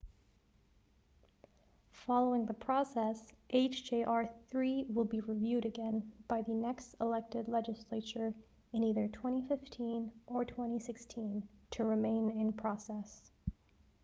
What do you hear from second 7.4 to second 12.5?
legislature in either 2015 or 2016 to remain